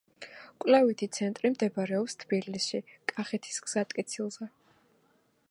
[0.63, 4.51] კვლევითი ცენტრი მდებარეობს თბილისში, კახეთის გზატკეცილზე.